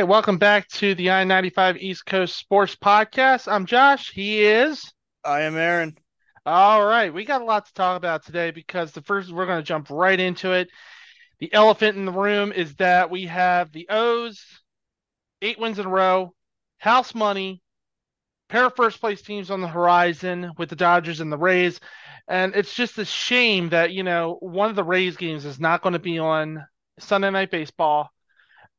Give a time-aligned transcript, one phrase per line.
[0.00, 3.52] right, welcome back to the I 95 East Coast Sports Podcast.
[3.52, 4.10] I'm Josh.
[4.10, 4.90] He is.
[5.22, 5.94] I am Aaron.
[6.46, 9.58] All right, we got a lot to talk about today because the first, we're going
[9.58, 10.70] to jump right into it.
[11.40, 14.42] The elephant in the room is that we have the O's,
[15.42, 16.32] eight wins in a row,
[16.78, 17.60] house money,
[18.48, 21.78] pair of first place teams on the horizon with the Dodgers and the Rays.
[22.26, 25.82] And it's just a shame that, you know, one of the Rays games is not
[25.82, 26.64] going to be on
[26.98, 28.08] Sunday Night Baseball.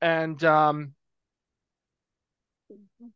[0.02, 0.96] And um,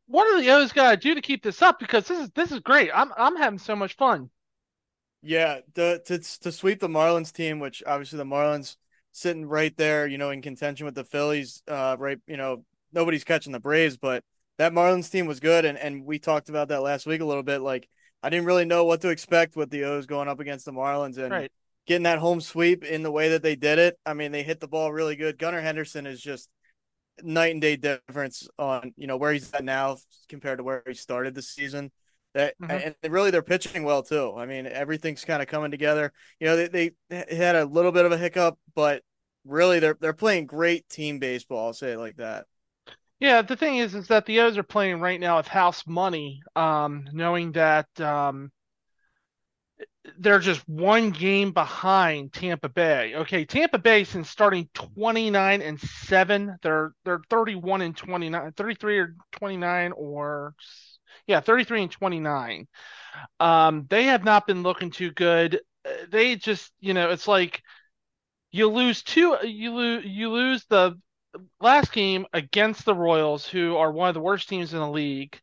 [0.07, 1.79] what are the O's got to do to keep this up?
[1.79, 2.91] Because this is this is great.
[2.93, 4.29] I'm I'm having so much fun.
[5.21, 8.75] Yeah, the to to sweep the Marlins team, which obviously the Marlins
[9.11, 11.63] sitting right there, you know, in contention with the Phillies.
[11.67, 12.63] Uh, right, you know,
[12.93, 14.23] nobody's catching the Braves, but
[14.57, 17.43] that Marlins team was good, and and we talked about that last week a little
[17.43, 17.61] bit.
[17.61, 17.89] Like
[18.21, 21.17] I didn't really know what to expect with the O's going up against the Marlins,
[21.17, 21.51] and right.
[21.87, 23.97] getting that home sweep in the way that they did it.
[24.05, 25.37] I mean, they hit the ball really good.
[25.37, 26.49] Gunnar Henderson is just
[27.23, 29.97] night and day difference on you know where he's at now
[30.29, 31.91] compared to where he started the season.
[32.33, 32.93] That mm-hmm.
[33.03, 34.33] and really they're pitching well too.
[34.35, 36.11] I mean everything's kind of coming together.
[36.39, 39.03] You know they, they had a little bit of a hiccup, but
[39.45, 41.67] really they're they're playing great team baseball.
[41.67, 42.45] I'll say it like that.
[43.19, 46.43] Yeah, the thing is, is that the O's are playing right now with house money,
[46.55, 48.51] um, knowing that um,
[50.19, 53.13] they're just one game behind Tampa Bay.
[53.15, 59.15] Okay, Tampa Bay since starting 29 and 7, they're they're 31 and 29, 33 or
[59.31, 60.53] 29 or
[61.27, 62.67] yeah, 33 and 29.
[63.39, 65.59] Um they have not been looking too good.
[66.09, 67.61] They just, you know, it's like
[68.51, 70.99] you lose two you lose you lose the
[71.59, 75.39] last game against the Royals who are one of the worst teams in the league.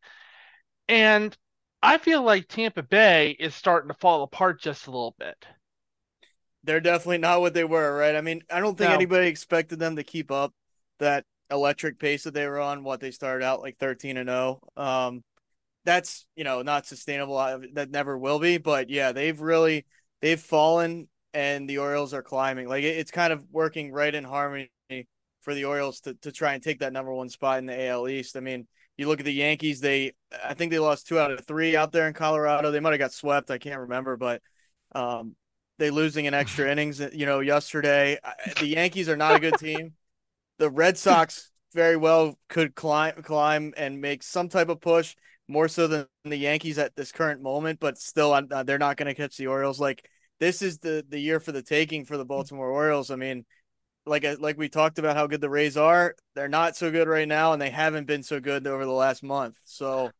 [0.88, 1.36] And
[1.82, 5.36] I feel like Tampa Bay is starting to fall apart just a little bit.
[6.64, 8.14] They're definitely not what they were, right?
[8.14, 8.94] I mean, I don't think no.
[8.94, 10.54] anybody expected them to keep up
[11.00, 12.84] that electric pace that they were on.
[12.84, 14.60] What they started out like thirteen and zero.
[14.76, 14.82] Oh.
[14.84, 15.24] Um,
[15.84, 17.36] that's you know not sustainable.
[17.72, 18.58] That never will be.
[18.58, 19.84] But yeah, they've really
[20.20, 22.68] they've fallen, and the Orioles are climbing.
[22.68, 24.70] Like it's kind of working right in harmony
[25.40, 28.08] for the Orioles to to try and take that number one spot in the AL
[28.08, 28.36] East.
[28.36, 28.68] I mean,
[29.02, 30.12] you look at the Yankees; they
[30.44, 32.70] I think they lost two out of three out there in Colorado.
[32.70, 33.50] They might have got swept.
[33.50, 34.40] I can't remember, but
[34.94, 35.36] um,
[35.78, 37.00] they losing in extra innings.
[37.12, 38.18] You know, yesterday
[38.58, 39.94] the Yankees are not a good team.
[40.58, 45.14] The Red Sox very well could climb climb and make some type of push
[45.48, 49.08] more so than the Yankees at this current moment, but still uh, they're not going
[49.08, 49.80] to catch the Orioles.
[49.80, 50.08] Like
[50.38, 53.10] this is the the year for the taking for the Baltimore Orioles.
[53.10, 53.44] I mean,
[54.06, 57.08] like uh, like we talked about how good the Rays are, they're not so good
[57.08, 59.56] right now, and they haven't been so good over the last month.
[59.64, 60.10] So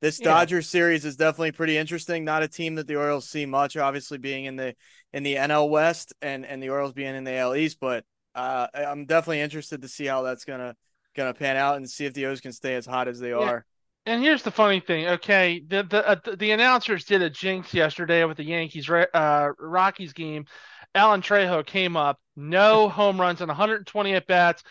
[0.00, 0.28] this yeah.
[0.28, 2.24] Dodgers series is definitely pretty interesting.
[2.24, 4.74] Not a team that the Orioles see much, obviously being in the
[5.12, 8.04] in the NL West and and the Orioles being in the AL East, but
[8.34, 10.74] uh, I'm definitely interested to see how that's gonna
[11.14, 13.36] gonna pan out and see if the O's can stay as hot as they yeah.
[13.36, 13.66] are.
[14.04, 15.62] And here's the funny thing, okay?
[15.66, 20.46] The the uh, the announcers did a jinx yesterday with the Yankees uh, Rockies game.
[20.94, 24.62] Alan Trejo came up, no home runs and 120 at bats.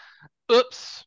[0.51, 1.05] Oops,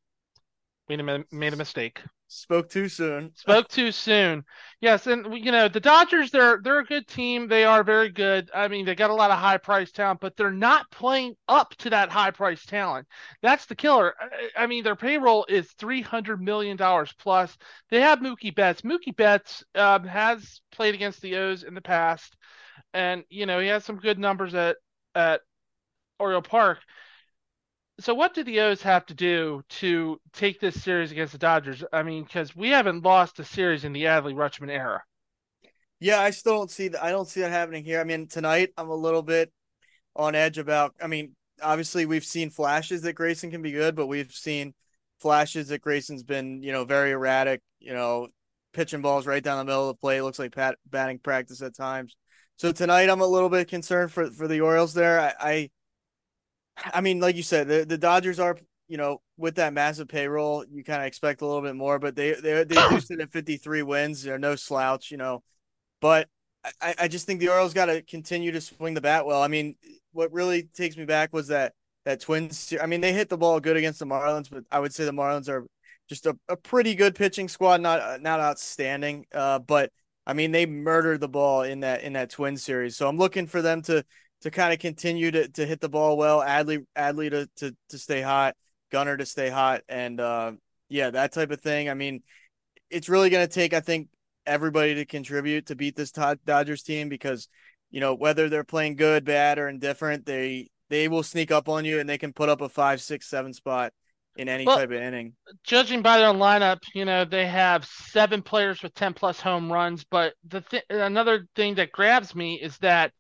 [0.89, 2.01] made a made a mistake.
[2.27, 3.33] Spoke too soon.
[3.37, 4.45] Spoke too soon.
[4.81, 6.31] Yes, and you know the Dodgers.
[6.31, 7.47] They're they're a good team.
[7.47, 8.51] They are very good.
[8.53, 11.75] I mean, they got a lot of high price talent, but they're not playing up
[11.77, 13.07] to that high price talent.
[13.43, 14.15] That's the killer.
[14.19, 17.57] I, I mean, their payroll is three hundred million dollars plus.
[17.91, 18.83] They have Mookie Betts.
[18.83, 22.37] Mookie Betts um, has played against the O's in the past,
[22.93, 24.77] and you know he has some good numbers at
[25.15, 25.43] at
[26.19, 26.79] Oriole Park
[28.01, 31.85] so what do the O's have to do to take this series against the Dodgers?
[31.93, 35.03] I mean, because we haven't lost a series in the Adley Rutschman era.
[36.01, 37.05] Yeah, I still don't see that.
[37.05, 38.01] I don't see that happening here.
[38.01, 39.53] I mean, tonight I'm a little bit
[40.17, 40.95] on edge about.
[41.01, 44.75] I mean, obviously we've seen flashes that Grayson can be good, but we've seen
[45.21, 47.63] flashes that Grayson's been, you know, very erratic.
[47.79, 48.29] You know,
[48.73, 50.21] pitching balls right down the middle of the plate.
[50.23, 52.17] Looks like pat, batting practice at times.
[52.57, 54.95] So tonight I'm a little bit concerned for for the Orioles.
[54.95, 55.71] There, I, I
[56.77, 58.57] I mean, like you said, the, the Dodgers are,
[58.89, 62.17] you know, with that massive payroll, you kind of expect a little bit more, but
[62.17, 64.23] they they they do sit at 53 wins.
[64.23, 65.43] They're no slouch, you know.
[66.01, 66.29] But
[66.81, 69.43] I, I just think the Orioles got to continue to swing the bat well.
[69.43, 69.77] I mean,
[70.13, 71.75] what really takes me back was that
[72.05, 72.75] that Twins.
[72.81, 75.13] I mean, they hit the ball good against the Marlins, but I would say the
[75.13, 75.67] Marlins are
[76.09, 79.27] just a, a pretty good pitching squad, not not outstanding.
[79.33, 79.91] Uh, but
[80.27, 82.97] I mean, they murdered the ball in that in that Twin series.
[82.97, 84.05] So I'm looking for them to
[84.43, 86.41] to kind of continue to, to hit the ball well.
[86.41, 88.55] Adley Adley to, to to stay hot,
[88.91, 90.53] Gunner to stay hot, and uh,
[90.89, 91.89] yeah, that type of thing.
[91.89, 92.23] I mean,
[92.91, 94.09] it's really going to take, I think,
[94.47, 97.49] everybody to contribute to beat this Dodgers team because
[97.91, 101.85] you know whether they're playing good, bad, or indifferent, they they will sneak up on
[101.85, 103.93] you and they can put up a five, six, seven spot
[104.37, 105.35] in any well, type of inning.
[105.63, 110.05] Judging by their lineup, you know they have seven players with ten plus home runs.
[110.05, 113.13] But the th- another thing that grabs me is that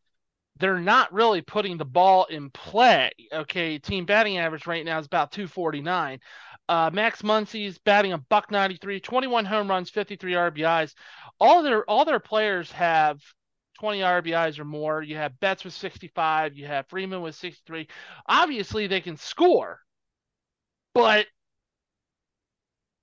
[0.59, 3.11] they're not really putting the ball in play.
[3.33, 6.21] Okay, team batting average right now is about 249.
[6.69, 10.95] Uh, Max Muncy's batting a buck 93, 21 home runs, 53 RBIs.
[11.41, 13.21] All their all their players have
[13.81, 15.03] 20 RBIs or more.
[15.03, 16.56] You have Betts with 65.
[16.56, 17.89] You have Freeman with 63.
[18.27, 19.81] Obviously, they can score,
[20.95, 21.27] but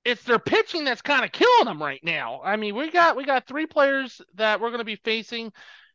[0.04, 2.42] it's their pitching that's kind of killing them right now.
[2.44, 5.52] I mean, we got we got three players that we're going to be facing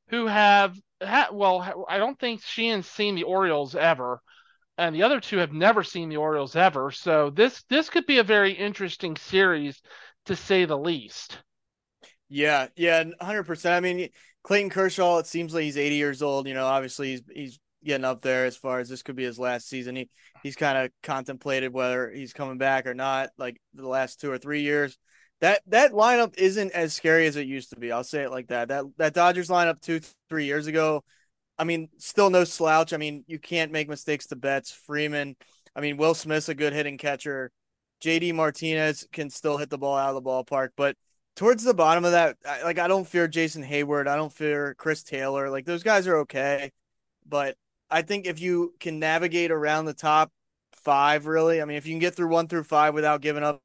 [0.08, 4.20] who have ha- well, I don't think she Sheehan's seen the Orioles ever
[4.79, 6.91] and the other two have never seen the Orioles ever.
[6.91, 9.81] So this this could be a very interesting series
[10.26, 11.38] to say the least.
[12.29, 13.75] Yeah, yeah, hundred percent.
[13.75, 14.08] I mean,
[14.43, 15.19] Clayton Kershaw.
[15.19, 16.47] It seems like he's eighty years old.
[16.47, 19.38] You know, obviously he's he's getting up there as far as this could be his
[19.38, 19.97] last season.
[19.97, 20.11] He
[20.43, 23.31] he's kind of contemplated whether he's coming back or not.
[23.38, 24.99] Like the last two or three years,
[25.41, 27.93] that that lineup isn't as scary as it used to be.
[27.93, 28.69] I'll say it like that.
[28.69, 31.03] That that Dodgers lineup two three years ago
[31.59, 32.93] I mean, still no slouch.
[32.93, 34.71] I mean, you can't make mistakes to Betts.
[34.71, 35.37] Freeman.
[35.75, 37.50] I mean, Will Smith's a good hitting catcher.
[38.03, 40.97] JD Martinez can still hit the ball out of the ballpark, but
[41.35, 45.03] towards the bottom of that, like I don't fear Jason Heyward, I don't fear Chris
[45.03, 45.49] Taylor.
[45.49, 46.73] Like those guys are okay,
[47.27, 47.56] but
[47.91, 50.31] I think if you can navigate around the top
[50.73, 53.62] five, really, I mean, if you can get through one through five without giving up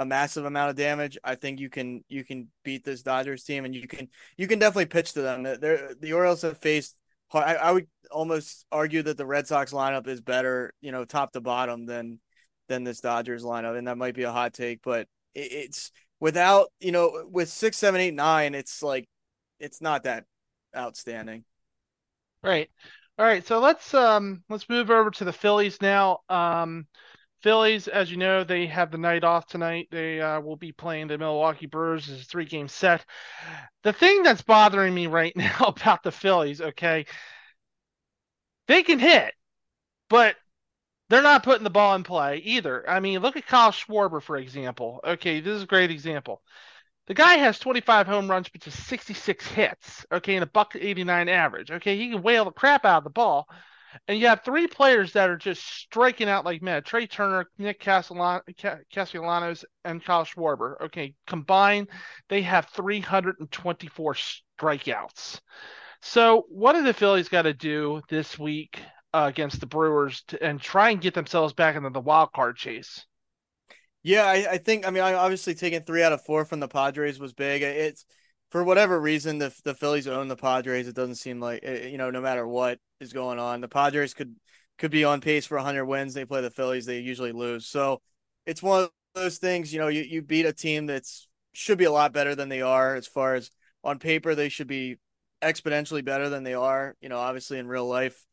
[0.00, 3.64] a massive amount of damage, I think you can you can beat this Dodgers team,
[3.64, 5.42] and you can you can definitely pitch to them.
[5.42, 6.96] They're, the Orioles have faced
[7.38, 11.32] I, I would almost argue that the Red Sox lineup is better, you know, top
[11.32, 12.18] to bottom than
[12.68, 16.68] than this Dodgers lineup, and that might be a hot take, but it, it's without
[16.80, 19.08] you know with six, seven, eight, nine, it's like
[19.58, 20.24] it's not that
[20.76, 21.44] outstanding.
[22.42, 22.70] Right.
[23.18, 23.46] All right.
[23.46, 26.20] So let's um let's move over to the Phillies now.
[26.28, 26.86] Um,
[27.42, 29.88] Phillies, as you know, they have the night off tonight.
[29.90, 33.04] They uh, will be playing the Milwaukee Brewers as a three game set.
[33.82, 37.06] The thing that's bothering me right now about the Phillies, okay,
[38.68, 39.34] they can hit,
[40.08, 40.36] but
[41.08, 42.88] they're not putting the ball in play either.
[42.88, 45.00] I mean, look at Kyle Schwarber, for example.
[45.04, 46.42] Okay, this is a great example.
[47.06, 51.28] The guy has 25 home runs, but just 66 hits, okay, and a buck 89
[51.28, 51.70] average.
[51.70, 53.48] Okay, he can whale the crap out of the ball
[54.06, 56.84] and you have three players that are just striking out like mad.
[56.84, 60.80] Trea Turner, Nick Castellanos, and Kyle Schwarber.
[60.80, 61.88] Okay, combined,
[62.28, 65.40] they have 324 strikeouts.
[66.02, 68.80] So, what do the Phillies got to do this week
[69.12, 72.56] uh, against the Brewers to, and try and get themselves back into the wild card
[72.56, 73.04] chase?
[74.02, 74.86] Yeah, I, I think.
[74.86, 77.62] I mean, obviously taking three out of four from the Padres was big.
[77.62, 78.06] It's
[78.50, 80.88] for whatever reason the the Phillies own the Padres.
[80.88, 84.14] It doesn't seem like eh, you know no matter what is going on, the Padres
[84.14, 84.34] could
[84.78, 86.14] could be on pace for 100 wins.
[86.14, 87.66] They play the Phillies, they usually lose.
[87.66, 88.00] So
[88.46, 89.72] it's one of those things.
[89.72, 92.62] You know, you you beat a team that's should be a lot better than they
[92.62, 93.50] are as far as
[93.82, 94.96] on paper they should be
[95.42, 96.96] exponentially better than they are.
[97.00, 98.24] You know, obviously in real life.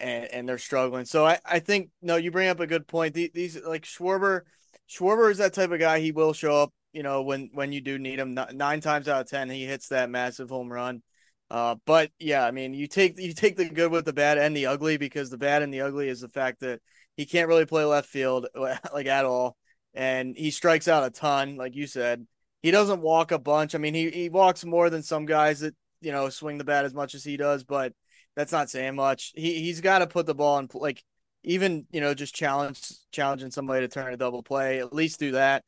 [0.00, 1.04] And, and they're struggling.
[1.04, 3.12] So I, I think no, you bring up a good point.
[3.12, 4.40] These, these like Schwarber,
[4.88, 6.00] Schwarber is that type of guy.
[6.00, 8.34] He will show up you know, when when you do need him.
[8.52, 11.02] Nine times out of ten, he hits that massive home run.
[11.50, 14.56] Uh, but yeah, I mean, you take you take the good with the bad and
[14.56, 16.80] the ugly because the bad and the ugly is the fact that
[17.16, 19.56] he can't really play left field like at all,
[19.94, 22.26] and he strikes out a ton, like you said.
[22.62, 23.74] He doesn't walk a bunch.
[23.74, 26.84] I mean, he he walks more than some guys that you know swing the bat
[26.84, 27.92] as much as he does, but
[28.36, 29.32] that's not saying much.
[29.34, 31.02] He he's got to put the ball in like
[31.44, 34.78] even you know just challenge challenging somebody to turn a double play.
[34.78, 35.64] At least do that.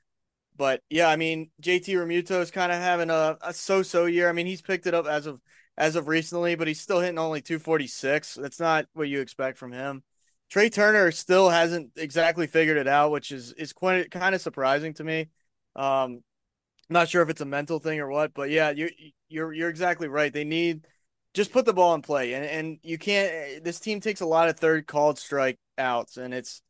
[0.57, 4.29] But yeah, I mean, JT Realmuto is kind of having a, a so-so year.
[4.29, 5.41] I mean, he's picked it up as of
[5.77, 8.35] as of recently, but he's still hitting only 246.
[8.35, 10.05] That's not what you expect from him.
[10.51, 14.95] Trea Turner still hasn't exactly figured it out, which is is quite kind of surprising
[14.95, 15.29] to me.
[15.75, 16.23] Um,
[16.89, 18.91] not sure if it's a mental thing or what, but yeah, you
[19.29, 20.33] you're you're exactly right.
[20.33, 20.87] They need
[21.35, 23.65] just put the ball in play, and and you can't.
[23.65, 26.63] This team takes a lot of third called strike outs, and it's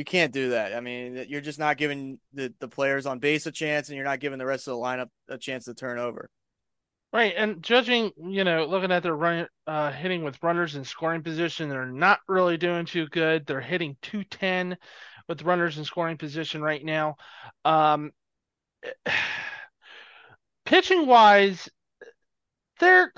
[0.00, 0.72] you can't do that.
[0.72, 4.04] I mean, you're just not giving the, the players on base a chance, and you're
[4.06, 6.30] not giving the rest of the lineup a chance to turn over.
[7.12, 11.22] Right, and judging, you know, looking at their run, uh, hitting with runners in scoring
[11.22, 13.44] position, they're not really doing too good.
[13.44, 14.78] They're hitting 210
[15.28, 17.16] with runners in scoring position right now.
[17.66, 18.10] Um,
[20.64, 21.68] pitching wise,
[22.78, 23.12] they're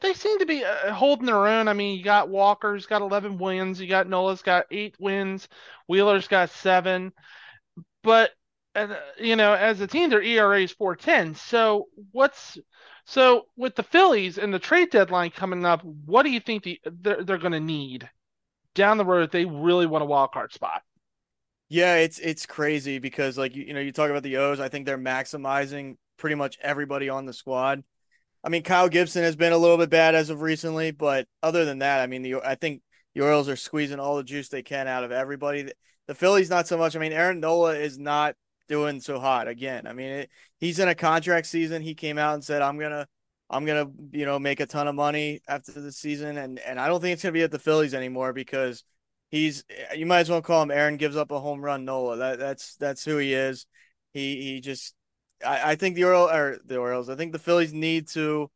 [0.00, 1.68] they seem to be uh, holding their own.
[1.68, 5.48] I mean, you got Walker's got 11 wins, you got Nola's got eight wins,
[5.88, 7.12] Wheeler's got seven,
[8.02, 8.30] but
[8.74, 11.36] uh, you know, as a team, their ERA is 4.10.
[11.36, 12.58] So what's
[13.06, 15.82] so with the Phillies and the trade deadline coming up?
[15.82, 18.08] What do you think the, they're, they're going to need
[18.74, 20.82] down the road if they really want a wild card spot?
[21.68, 24.60] Yeah, it's it's crazy because like you, you know you talk about the O's.
[24.60, 27.82] I think they're maximizing pretty much everybody on the squad.
[28.46, 31.64] I mean, Kyle Gibson has been a little bit bad as of recently, but other
[31.64, 32.80] than that, I mean, the I think
[33.12, 35.72] the Orioles are squeezing all the juice they can out of everybody.
[36.06, 36.94] The Phillies not so much.
[36.94, 38.36] I mean, Aaron Nola is not
[38.68, 39.88] doing so hot again.
[39.88, 41.82] I mean, it, he's in a contract season.
[41.82, 43.08] He came out and said, "I'm gonna,
[43.50, 46.86] I'm gonna, you know, make a ton of money after the season," and and I
[46.86, 48.84] don't think it's gonna be at the Phillies anymore because
[49.28, 49.64] he's.
[49.96, 52.16] You might as well call him Aaron gives up a home run Nola.
[52.16, 53.66] That that's that's who he is.
[54.12, 54.94] He he just.
[55.44, 57.08] I, I think the Orioles or the Orioles.
[57.08, 58.50] I think the Phillies need to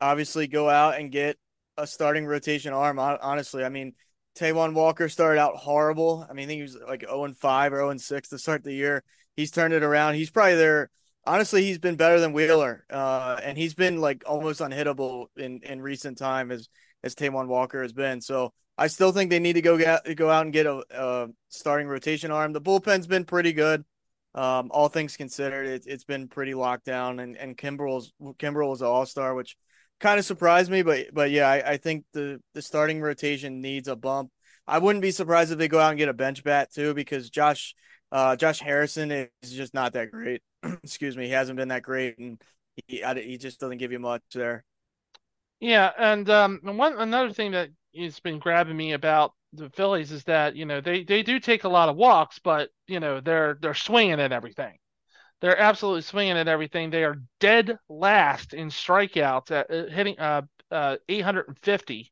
[0.00, 1.36] obviously go out and get
[1.76, 2.98] a starting rotation arm.
[2.98, 3.94] Honestly, I mean,
[4.38, 6.26] Taijuan Walker started out horrible.
[6.28, 8.38] I mean, I think he was like 0 and 5 or 0 and 6 to
[8.38, 9.04] start the year.
[9.36, 10.14] He's turned it around.
[10.14, 10.90] He's probably there.
[11.26, 15.80] Honestly, he's been better than Wheeler, uh, and he's been like almost unhittable in, in
[15.80, 16.68] recent time as
[17.02, 18.20] as Taijuan Walker has been.
[18.20, 21.28] So I still think they need to go get go out and get a, a
[21.48, 22.52] starting rotation arm.
[22.52, 23.84] The bullpen's been pretty good,
[24.34, 25.66] um, all things considered.
[25.66, 29.56] It, has been pretty locked down, and and Kimbrel's Kimbrel was an all star, which
[30.00, 33.88] kind of surprised me, but but yeah, I, I think the the starting rotation needs
[33.88, 34.30] a bump.
[34.66, 37.30] I wouldn't be surprised if they go out and get a bench bat too, because
[37.30, 37.74] Josh
[38.10, 40.42] uh, Josh Harrison is just not that great.
[40.82, 42.40] Excuse me, he hasn't been that great, and
[42.86, 44.64] he he just doesn't give you much there.
[45.60, 50.24] Yeah, and um, one another thing that has been grabbing me about the Phillies is
[50.24, 53.56] that you know they they do take a lot of walks, but you know they're
[53.60, 54.78] they're swinging at everything.
[55.40, 56.90] They're absolutely swinging at everything.
[56.90, 62.10] They are dead last in strikeouts at uh, hitting uh, uh, 850.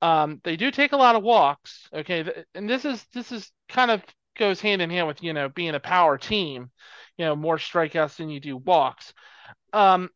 [0.00, 1.88] Um, they do take a lot of walks.
[1.92, 4.02] Okay, and this is this is kind of
[4.36, 6.70] goes hand in hand with you know being a power team.
[7.18, 9.14] You know, more strikeouts than you do walks.
[9.72, 10.10] Um,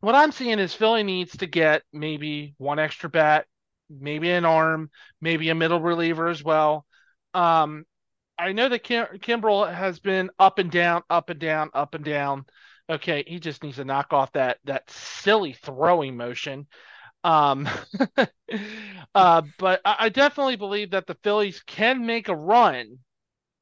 [0.00, 3.46] what I'm seeing is Philly needs to get maybe one extra bat,
[3.90, 6.86] maybe an arm, maybe a middle reliever as well.
[7.34, 7.84] Um,
[8.38, 12.04] I know that Kim- Kimbrel has been up and down, up and down, up and
[12.04, 12.46] down.
[12.90, 16.66] Okay, he just needs to knock off that that silly throwing motion.
[17.24, 17.68] Um,
[19.14, 22.98] uh, but I, I definitely believe that the Phillies can make a run.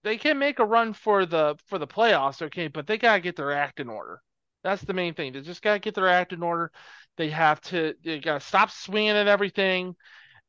[0.05, 3.37] They can make a run for the for the playoffs, okay, but they gotta get
[3.37, 4.21] their act in order.
[4.63, 5.33] That's the main thing.
[5.33, 6.71] They just gotta get their act in order.
[7.17, 7.95] They have to.
[8.05, 9.97] They gotta stop swinging at everything,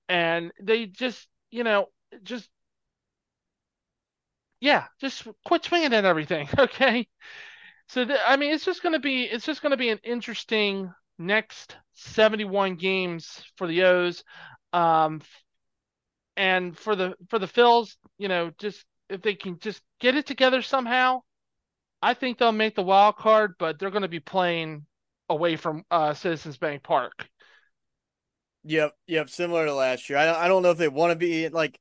[0.09, 1.87] and they just, you know,
[2.23, 2.49] just
[4.59, 7.07] yeah, just quit swinging at everything, okay?
[7.89, 12.75] So I mean, it's just gonna be it's just gonna be an interesting next 71
[12.75, 14.23] games for the O's,
[14.73, 15.21] um,
[16.35, 20.25] and for the for the Phils, you know, just if they can just get it
[20.25, 21.21] together somehow,
[22.03, 24.85] I think they'll make the wild card, but they're going to be playing
[25.29, 27.29] away from uh, Citizens Bank Park.
[28.65, 30.19] Yep, yep, similar to last year.
[30.19, 31.79] I I don't know if they want to be like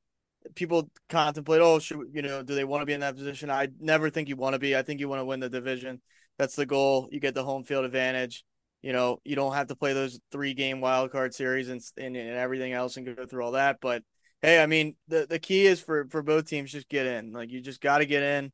[0.55, 3.49] people contemplate, oh, should you know, do they want to be in that position?
[3.49, 4.75] I never think you want to be.
[4.75, 6.01] I think you want to win the division.
[6.37, 7.09] That's the goal.
[7.11, 8.43] You get the home field advantage.
[8.81, 12.17] You know, you don't have to play those three game wild card series and, and,
[12.17, 13.77] and everything else and go through all that.
[13.81, 14.03] But
[14.41, 17.31] hey, I mean, the the key is for for both teams just get in.
[17.31, 18.51] Like you just got to get in,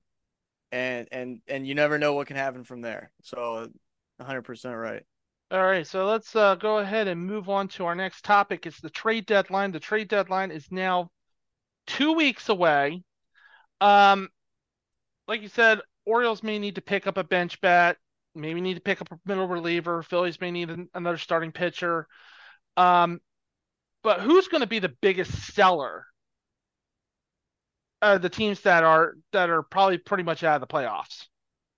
[0.71, 3.11] and and and you never know what can happen from there.
[3.23, 3.67] So,
[4.17, 5.03] 100 percent right.
[5.51, 8.67] All right, so let's uh, go ahead and move on to our next topic.
[8.67, 9.71] It's the trade deadline.
[9.71, 11.09] The trade deadline is now
[11.88, 13.01] two weeks away.
[13.81, 14.29] Um,
[15.27, 17.97] like you said, Orioles may need to pick up a bench bat,
[18.35, 20.03] maybe need to pick up a middle reliever.
[20.03, 22.07] Phillies may need another starting pitcher.
[22.77, 23.19] Um,
[24.03, 26.05] but who's going to be the biggest seller?
[28.01, 31.27] Uh, the teams that are that are probably pretty much out of the playoffs.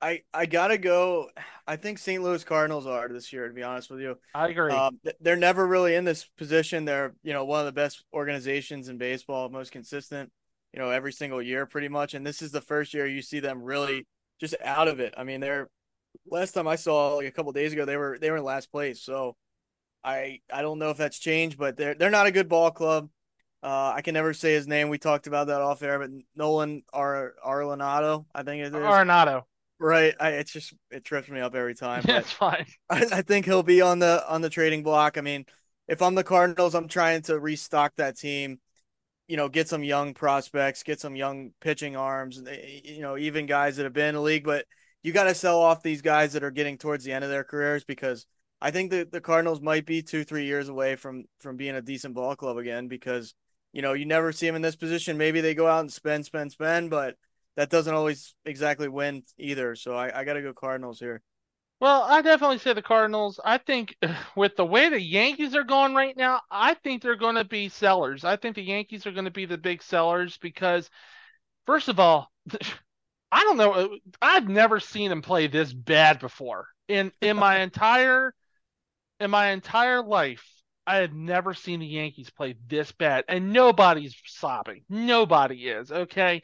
[0.01, 1.29] I I gotta go.
[1.67, 2.21] I think St.
[2.21, 3.47] Louis Cardinals are this year.
[3.47, 4.73] To be honest with you, I agree.
[4.73, 6.85] Um, they're never really in this position.
[6.85, 10.31] They're you know one of the best organizations in baseball, most consistent.
[10.73, 12.13] You know every single year, pretty much.
[12.13, 14.05] And this is the first year you see them really
[14.39, 15.13] just out of it.
[15.17, 15.69] I mean, they're
[16.29, 18.71] last time I saw like a couple days ago, they were they were in last
[18.71, 19.01] place.
[19.01, 19.35] So
[20.03, 23.09] I I don't know if that's changed, but they're they're not a good ball club.
[23.63, 24.89] Uh, I can never say his name.
[24.89, 28.73] We talked about that off air, but Nolan Ar Arenado, I think it is.
[28.73, 29.43] Arenado.
[29.79, 30.13] Right.
[30.19, 32.03] I, it's just it trips me up every time.
[32.05, 32.65] That's fine.
[32.89, 35.17] I, I think he'll be on the on the trading block.
[35.17, 35.45] I mean,
[35.87, 38.59] if I'm the Cardinals, I'm trying to restock that team.
[39.27, 42.41] You know, get some young prospects, get some young pitching arms.
[42.47, 44.43] Eh, you know, even guys that have been in the league.
[44.43, 44.65] But
[45.03, 47.43] you got to sell off these guys that are getting towards the end of their
[47.43, 48.25] careers because
[48.59, 51.81] I think that the Cardinals might be two, three years away from from being a
[51.81, 52.87] decent ball club again.
[52.87, 53.33] Because
[53.73, 55.17] you know, you never see them in this position.
[55.17, 57.15] Maybe they go out and spend, spend, spend, but
[57.55, 59.75] that doesn't always exactly win either.
[59.75, 61.21] So I, I got to go Cardinals here.
[61.79, 63.39] Well, I definitely say the Cardinals.
[63.43, 63.95] I think
[64.35, 67.69] with the way the Yankees are going right now, I think they're going to be
[67.69, 68.23] sellers.
[68.23, 70.89] I think the Yankees are going to be the big sellers because,
[71.65, 72.31] first of all,
[73.31, 73.71] I don't know.
[73.71, 73.87] Uh,
[74.21, 76.67] I've never seen him play this bad before.
[76.87, 78.33] In in my entire
[79.19, 80.45] in my entire life,
[80.91, 84.83] I have never seen the Yankees play this bad, and nobody's sobbing.
[84.89, 85.89] Nobody is.
[85.89, 86.41] Okay,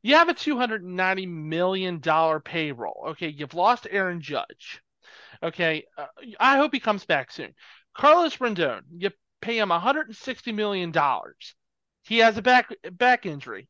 [0.00, 3.08] you have a two hundred ninety million dollar payroll.
[3.08, 4.80] Okay, you've lost Aaron Judge.
[5.42, 6.06] Okay, uh,
[6.38, 7.52] I hope he comes back soon.
[7.94, 9.10] Carlos Rodon, you
[9.42, 11.54] pay him one hundred and sixty million dollars.
[12.04, 13.68] He has a back back injury.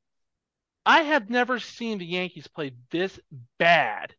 [0.87, 3.19] I have never seen the Yankees play this
[3.59, 4.15] bad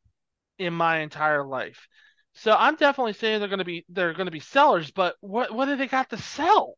[0.59, 1.87] in my entire life.
[2.33, 5.53] So I'm definitely saying they're going to be they're going to be sellers, but what
[5.53, 6.77] what do they got to sell?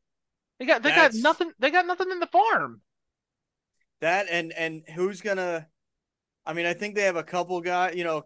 [0.59, 1.51] They got they That's, got nothing.
[1.59, 2.81] They got nothing in the farm.
[4.01, 5.67] That and and who's gonna?
[6.45, 7.95] I mean, I think they have a couple guys.
[7.95, 8.23] You know,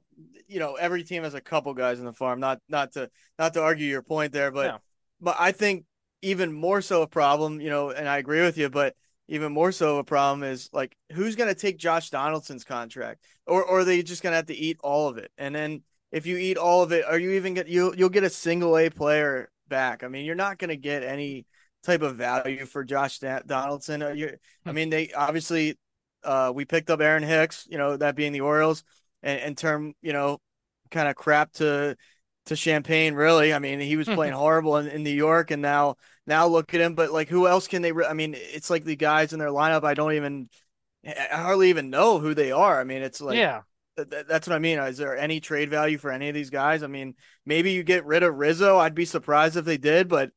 [0.47, 2.39] you know, every team has a couple guys in the farm.
[2.39, 4.81] Not not to not to argue your point there, but
[5.21, 5.85] but I think
[6.21, 7.59] even more so a problem.
[7.61, 8.95] You know, and I agree with you, but
[9.27, 13.63] even more so a problem is like who's going to take Josh Donaldson's contract, or,
[13.63, 15.31] or are they just going to have to eat all of it?
[15.37, 18.23] And then if you eat all of it, are you even get you you'll get
[18.23, 20.03] a single A player back?
[20.03, 21.45] I mean, you're not going to get any
[21.83, 24.01] type of value for Josh Donaldson.
[24.17, 24.75] You, I hmm.
[24.75, 25.77] mean, they obviously
[26.23, 28.83] uh, we picked up Aaron Hicks, you know, that being the Orioles,
[29.23, 30.39] and, and term, you know,
[30.91, 31.95] kind of crap to
[32.45, 33.13] to Champagne.
[33.13, 35.95] Really, I mean, he was playing horrible in, in New York, and now
[36.25, 36.95] now look at him.
[36.95, 37.91] But like, who else can they?
[37.91, 39.83] Re- I mean, it's like the guys in their lineup.
[39.83, 40.49] I don't even,
[41.05, 42.79] I hardly even know who they are.
[42.79, 43.61] I mean, it's like, yeah,
[43.97, 44.79] that's what I mean.
[44.79, 46.83] Is there any trade value for any of these guys?
[46.83, 48.77] I mean, maybe you get rid of Rizzo.
[48.77, 50.31] I'd be surprised if they did, but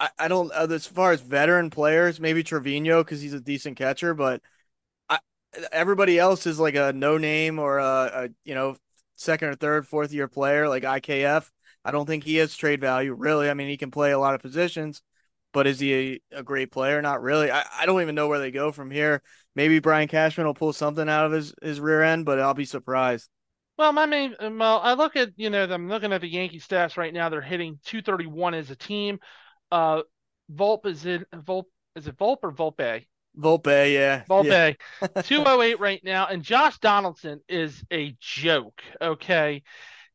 [0.00, 0.52] I, I don't.
[0.52, 4.42] Uh, as far as veteran players, maybe Trevino because he's a decent catcher, but
[5.08, 5.18] I,
[5.72, 7.84] everybody else is like a no name or a,
[8.26, 8.76] a you know
[9.16, 11.50] second or third, fourth year player like IKF.
[11.84, 13.50] I don't think he has trade value really.
[13.50, 15.02] I mean, he can play a lot of positions,
[15.54, 17.00] but is he a, a great player?
[17.00, 17.50] Not really.
[17.50, 19.22] I, I don't even know where they go from here.
[19.56, 22.64] Maybe Brian Cashman will pull something out of his, his rear end, but I'll be
[22.66, 23.30] surprised.
[23.78, 26.96] Well, my main, well, I look at, you know, I'm looking at the Yankee stats
[26.96, 27.28] right now.
[27.28, 29.18] They're hitting 231 as a team.
[29.72, 30.02] Uh,
[30.52, 31.64] Volpe is in Volpe,
[31.96, 33.06] is it Volpe or Volpe?
[33.38, 34.24] Volpe, yeah.
[34.28, 34.76] Volpe.
[35.00, 35.22] Yeah.
[35.22, 36.26] 208 right now.
[36.26, 38.82] And Josh Donaldson is a joke.
[39.00, 39.62] Okay.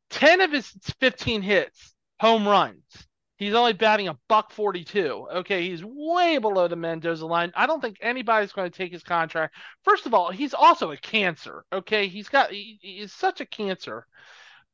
[0.10, 3.09] 10 of his 15 hits, home runs.
[3.40, 5.28] He's only batting a buck 42.
[5.36, 7.54] Okay, he's way below the Mendoza line.
[7.56, 9.56] I don't think anybody's going to take his contract.
[9.86, 11.64] First of all, he's also a cancer.
[11.72, 14.06] Okay, he's got he, he's such a cancer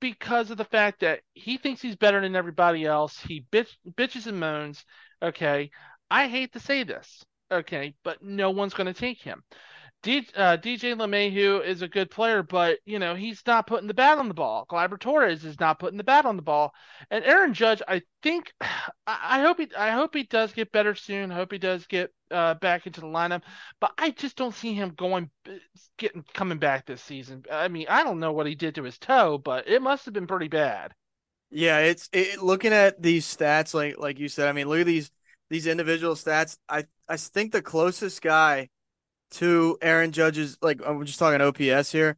[0.01, 3.19] because of the fact that he thinks he's better than everybody else.
[3.19, 4.83] He bitch, bitches and moans.
[5.21, 5.69] Okay,
[6.09, 7.23] I hate to say this.
[7.51, 9.43] Okay, but no one's going to take him.
[10.05, 13.93] D, uh, DJ LeMahieu is a good player, but you know he's not putting the
[13.95, 14.67] bat on the ball.
[14.69, 16.75] Gleyber Torres is not putting the bat on the ball,
[17.09, 18.53] and Aaron Judge, I think,
[19.07, 21.31] I, hope he, I hope he does get better soon.
[21.31, 23.41] I hope he does get uh, back into the lineup,
[23.81, 25.31] but I just don't see him going,
[25.97, 27.43] getting coming back this season.
[27.51, 30.13] I mean, I don't know what he did to his toe, but it must have
[30.13, 30.93] been pretty bad.
[31.49, 34.49] Yeah, it's it, looking at these stats, like like you said.
[34.49, 35.09] I mean, look at these
[35.49, 36.59] these individual stats.
[36.69, 38.69] I I think the closest guy
[39.31, 42.17] to Aaron Judge's like I'm just talking OPS here.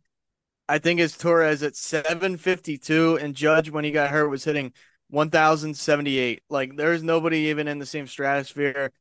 [0.70, 4.74] I think it's Torres at 752 and Judge when he got hurt was hitting
[5.10, 6.43] 1078.
[6.50, 8.91] Like there's nobody even in the same stratosphere.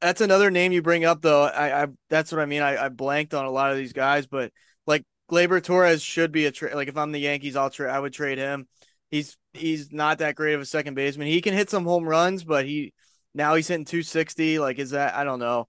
[0.00, 1.44] That's another name you bring up though.
[1.44, 2.62] I, I that's what I mean.
[2.62, 4.52] I, I blanked on a lot of these guys, but
[4.86, 6.74] like Gleyber Torres should be a trade.
[6.74, 7.90] Like if I'm the Yankees, I'll trade.
[7.90, 8.68] I would trade him.
[9.10, 11.28] He's he's not that great of a second baseman.
[11.28, 12.92] He can hit some home runs, but he
[13.34, 14.58] now he's hitting 260.
[14.58, 15.66] Like is that I don't know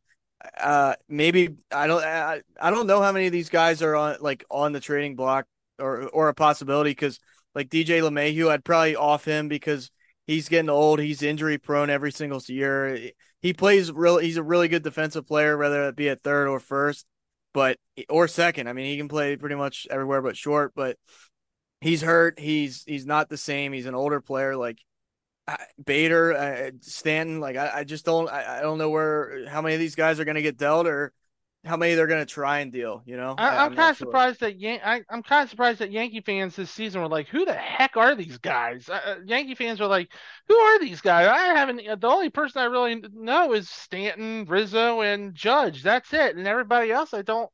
[0.60, 4.18] uh maybe I don't I, I don't know how many of these guys are on
[4.22, 5.46] like on the trading block
[5.80, 7.20] or or a possibility because
[7.56, 9.90] like DJ LeMahieu I'd probably off him because
[10.28, 11.00] he's getting old.
[11.00, 13.12] He's injury prone every single year.
[13.42, 16.60] He plays real he's a really good defensive player whether it be at third or
[16.60, 17.06] first
[17.54, 17.78] but
[18.10, 18.68] or second.
[18.68, 20.98] I mean he can play pretty much everywhere but short but
[21.82, 22.40] he's hurt.
[22.40, 23.74] He's he's not the same.
[23.74, 24.56] He's an older player.
[24.56, 24.80] Like
[25.84, 29.76] Bader, uh, Stanton, like I, I just don't, I, I, don't know where how many
[29.76, 31.14] of these guys are going to get dealt or
[31.64, 33.02] how many they're going to try and deal.
[33.06, 34.08] You know, I, am kind of sure.
[34.08, 37.30] surprised that Yan- I, am kind of surprised that Yankee fans this season were like,
[37.30, 40.12] "Who the heck are these guys?" Uh, uh Yankee fans were like,
[40.48, 41.78] "Who are these guys?" I haven't.
[41.78, 45.84] The only person I really know is Stanton, Rizzo, and Judge.
[45.84, 47.50] That's it, and everybody else I don't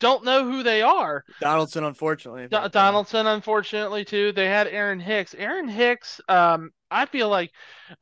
[0.00, 1.24] don't know who they are.
[1.40, 2.48] Donaldson, unfortunately.
[2.48, 4.32] D- Donaldson, unfortunately, too.
[4.32, 5.34] They had Aaron Hicks.
[5.34, 7.52] Aaron Hicks, um, I feel like,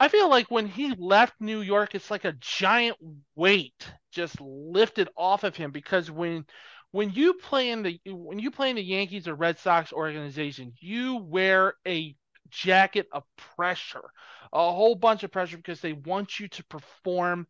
[0.01, 2.97] I feel like when he left New York, it's like a giant
[3.35, 6.47] weight just lifted off of him because when,
[6.91, 10.73] when you play in the when you play in the Yankees or Red Sox organization,
[10.81, 12.17] you wear a
[12.49, 14.05] jacket of pressure,
[14.53, 17.47] a whole bunch of pressure because they want you to perform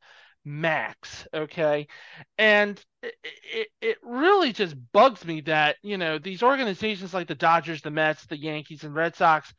[0.49, 1.27] max.
[1.33, 1.87] Okay.
[2.37, 7.83] And it, it, really just bugs me that, you know, these organizations like the Dodgers,
[7.83, 9.53] the Mets, the Yankees, and Red Sox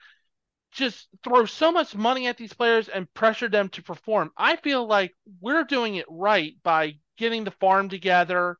[0.71, 4.31] just throw so much money at these players and pressure them to perform.
[4.37, 8.57] I feel like we're doing it right by getting the farm together.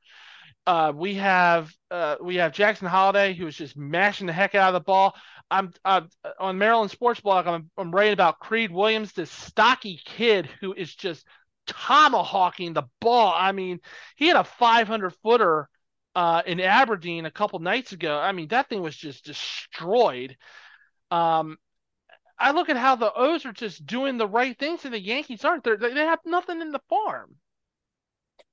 [0.66, 4.70] Uh, we have uh, we have Jackson Holliday who is just mashing the heck out
[4.70, 5.16] of the ball.
[5.52, 6.02] I'm uh,
[6.40, 7.48] on Maryland Sports Blog.
[7.48, 11.26] I'm, I'm writing about Creed Willems, this stocky kid who is just
[11.70, 13.34] tomahawking the ball.
[13.36, 13.80] I mean,
[14.16, 15.70] he had a 500 footer
[16.16, 18.18] uh, in Aberdeen a couple nights ago.
[18.18, 20.36] I mean, that thing was just destroyed.
[21.12, 21.58] Um,
[22.38, 25.46] I look at how the O's are just doing the right things, and the Yankees
[25.46, 25.64] aren't.
[25.64, 27.36] They're, they have nothing in the farm.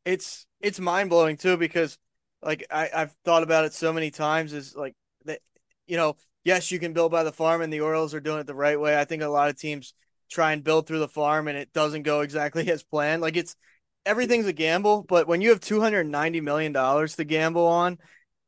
[0.05, 1.98] It's it's mind blowing too because
[2.42, 4.52] like I I've thought about it so many times.
[4.52, 5.40] Is like that
[5.87, 8.46] you know yes you can build by the farm, and the Orioles are doing it
[8.46, 8.98] the right way.
[8.98, 9.94] I think a lot of teams
[10.29, 13.23] try and build through the farm, and it doesn't go exactly as planned.
[13.23, 13.57] Like it's
[14.05, 17.99] everything's a gamble, but when you have two hundred ninety million dollars to gamble on,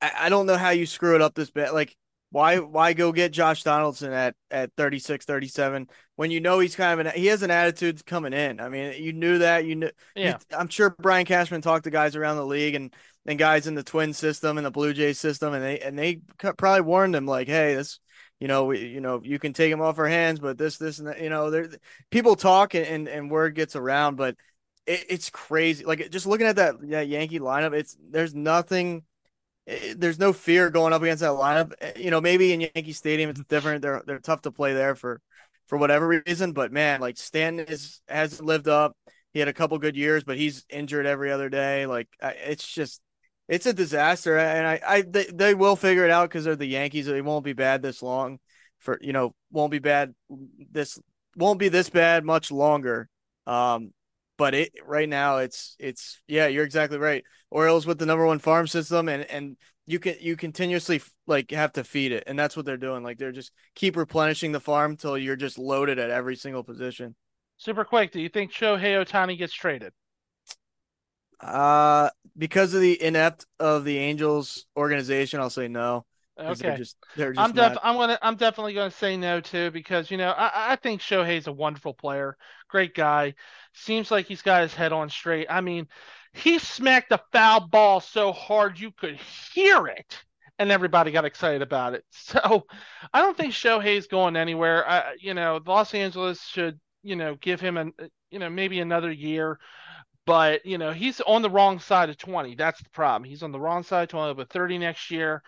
[0.01, 1.73] I, I don't know how you screw it up this bad.
[1.73, 1.97] Like
[2.31, 7.01] why why go get Josh Donaldson at at 36, 37 when you know he's kind
[7.01, 8.61] of an he has an attitude coming in.
[8.61, 9.65] I mean, you knew that.
[9.65, 10.39] You knew yeah.
[10.51, 12.95] You, I'm sure Brian Cashman talked to guys around the league and
[13.27, 16.21] and guys in the Twin system and the Blue Jays system and they and they
[16.39, 18.01] probably warned him like, "Hey, this
[18.41, 20.99] you know, we, you know, you can take him off our hands, but this, this,
[20.99, 21.69] and that, you know, there,
[22.11, 24.37] people talk and, and, and word gets around, but
[24.87, 25.85] it, it's crazy.
[25.85, 29.03] Like just looking at that, that Yankee lineup, it's there's nothing
[29.97, 31.73] there's no fear going up against that lineup.
[31.81, 33.83] Eh, you know, maybe in Yankee Stadium it's different.
[33.83, 35.21] They're they're tough to play there for
[35.67, 36.53] for whatever reason.
[36.53, 38.97] But man, like Stanton is hasn't lived up.
[39.33, 41.87] He had a couple good years, but he's injured every other day.
[41.87, 43.03] Like it's just
[43.47, 44.39] it's a disaster.
[44.39, 47.07] And I I they, they will figure it out because they're the Yankees.
[47.07, 48.39] They won't be bad this long.
[48.79, 50.15] For you know, won't be bad
[50.71, 50.99] this
[51.37, 53.09] won't be this bad much longer.
[53.47, 53.93] Um,
[54.39, 57.25] but it right now it's it's yeah you're exactly right.
[57.51, 61.73] Orioles with the number one farm system and and you can you continuously like have
[61.75, 63.03] to feed it and that's what they're doing.
[63.03, 67.15] Like they're just keep replenishing the farm till you're just loaded at every single position.
[67.59, 69.93] Super quick do you think shohei ohtani gets traded?
[71.41, 76.05] Uh because of the inept of the angels organization i'll say no
[76.39, 76.55] Okay.
[76.55, 77.81] They're just, they're just I'm def- not...
[77.83, 81.49] I'm gonna I'm definitely gonna say no too because you know I, I think Shohei's
[81.49, 82.37] a wonderful player,
[82.69, 83.35] great guy.
[83.75, 85.49] Seems like he's got his head on straight.
[85.51, 85.89] I mean,
[86.33, 89.19] he smacked a foul ball so hard you could
[89.53, 90.23] hear it,
[90.61, 92.05] and everybody got excited about it.
[92.13, 92.67] So
[93.13, 94.89] I don't think Shohei's going anywhere.
[94.89, 97.93] I, you know, Los Angeles should you know give him an
[98.31, 99.59] you know maybe another year.
[100.27, 102.55] But you know he's on the wrong side of 20.
[102.55, 103.29] That's the problem.
[103.29, 104.35] He's on the wrong side of 20.
[104.35, 105.43] But 30 next year,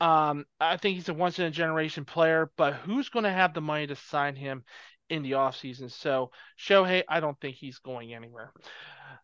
[0.00, 3.54] um, I think he's a once in a generation player, but who's going to have
[3.54, 4.64] the money to sign him
[5.08, 5.90] in the offseason?
[5.90, 8.52] So, Shohei, I don't think he's going anywhere.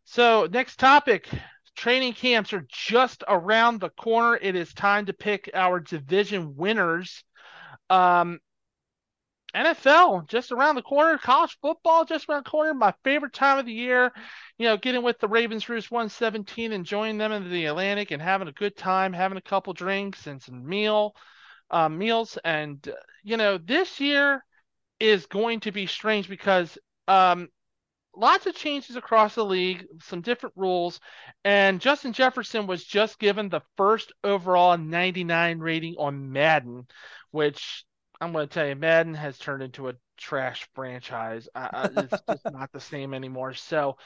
[0.04, 1.28] So, next topic
[1.76, 4.38] training camps are just around the corner.
[4.40, 7.22] It is time to pick our division winners.
[7.90, 8.40] Um,
[9.56, 12.74] NFL just around the corner, college football just around the corner.
[12.74, 14.12] My favorite time of the year,
[14.58, 18.20] you know, getting with the Ravens Roost 117 and joining them into the Atlantic and
[18.20, 21.16] having a good time, having a couple drinks and some meal
[21.70, 22.38] uh, meals.
[22.44, 22.86] And
[23.24, 24.44] you know, this year
[25.00, 26.76] is going to be strange because
[27.08, 27.48] um,
[28.14, 31.00] lots of changes across the league, some different rules,
[31.44, 36.86] and Justin Jefferson was just given the first overall 99 rating on Madden,
[37.30, 37.84] which
[38.20, 41.48] I'm going to tell you, Madden has turned into a trash franchise.
[41.54, 43.54] Uh, it's just not the same anymore.
[43.54, 43.96] So,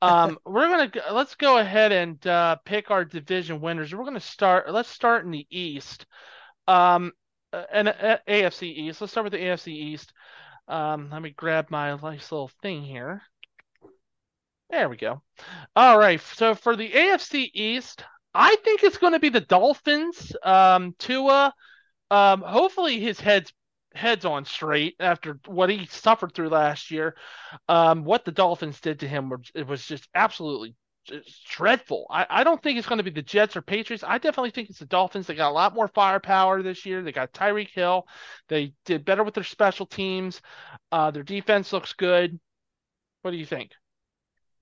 [0.00, 3.94] um, we're gonna let's go ahead and uh, pick our division winners.
[3.94, 4.72] We're gonna start.
[4.72, 6.06] Let's start in the East.
[6.66, 7.12] Um,
[7.52, 9.00] uh, and uh, AFC East.
[9.00, 10.12] Let's start with the AFC East.
[10.68, 13.22] Um, let me grab my nice little thing here.
[14.70, 15.20] There we go.
[15.74, 16.20] All right.
[16.20, 20.32] So for the AFC East, I think it's going to be the Dolphins.
[20.44, 21.52] Um, Tua
[22.10, 23.52] um, hopefully his head's
[23.94, 27.16] head's on straight after what he suffered through last year.
[27.68, 32.06] Um, what the Dolphins did to him was it was just absolutely just dreadful.
[32.10, 34.04] I, I don't think it's going to be the Jets or Patriots.
[34.06, 35.26] I definitely think it's the Dolphins.
[35.26, 37.02] They got a lot more firepower this year.
[37.02, 38.06] They got Tyreek Hill.
[38.48, 40.40] They did better with their special teams.
[40.92, 42.38] Uh, their defense looks good.
[43.22, 43.72] What do you think?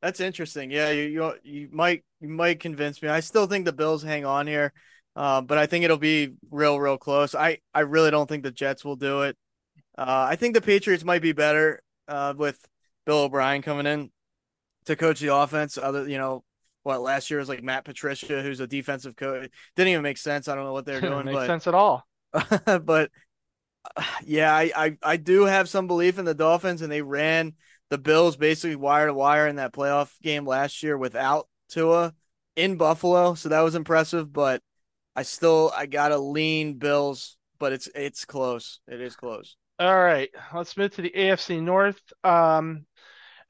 [0.00, 0.70] That's interesting.
[0.70, 3.08] Yeah, you, you you might you might convince me.
[3.08, 4.72] I still think the Bills hang on here.
[5.18, 7.35] Uh, but I think it'll be real, real close.
[7.35, 9.37] I, I really don't think the Jets will do it.
[9.98, 12.64] Uh, I think the Patriots might be better uh, with
[13.04, 14.12] Bill O'Brien coming in
[14.85, 15.76] to coach the offense.
[15.76, 16.44] Other, you know,
[16.85, 19.50] what last year was like Matt Patricia, who's a defensive coach.
[19.74, 20.46] Didn't even make sense.
[20.46, 21.24] I don't know what they're doing.
[21.24, 22.07] Makes sense at all.
[22.64, 23.11] but
[24.24, 27.54] yeah, I, I I do have some belief in the Dolphins, and they ran
[27.90, 32.14] the Bills basically wire to wire in that playoff game last year without Tua
[32.54, 34.33] in Buffalo, so that was impressive.
[34.33, 34.62] But
[35.18, 38.78] I still I gotta lean Bills, but it's it's close.
[38.87, 39.57] It is close.
[39.81, 42.00] All right, let's move to the AFC North.
[42.22, 42.87] Um,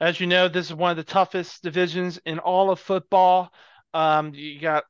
[0.00, 3.52] as you know, this is one of the toughest divisions in all of football.
[3.92, 4.84] Um, you got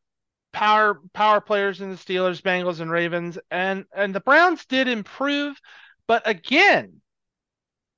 [0.53, 5.61] power power players in the Steelers, Bengals, and Ravens, and and the Browns did improve,
[6.07, 7.01] but again,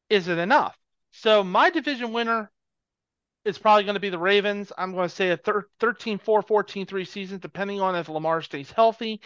[0.08, 0.74] is it enough?
[1.10, 2.50] So my division winner
[3.50, 4.72] is probably going to be the Ravens.
[4.78, 5.38] I'm going to say a
[5.80, 9.20] 13 4, 14 3 season, depending on if Lamar stays healthy.